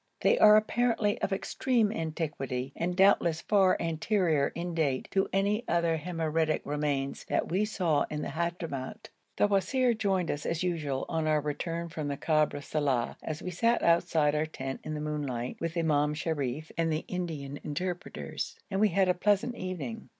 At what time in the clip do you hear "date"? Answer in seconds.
4.73-5.07